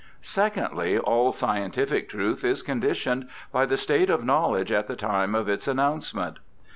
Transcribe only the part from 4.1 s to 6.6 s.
knowledge at the time of its announcement.